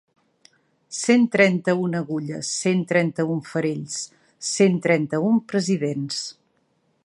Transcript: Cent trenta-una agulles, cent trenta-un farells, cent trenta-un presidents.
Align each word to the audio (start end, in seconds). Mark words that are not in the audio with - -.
Cent 0.99 1.27
trenta-una 1.35 2.01
agulles, 2.05 2.49
cent 2.63 2.81
trenta-un 2.93 3.45
farells, 3.53 3.99
cent 4.53 4.81
trenta-un 4.87 5.41
presidents. 5.55 6.23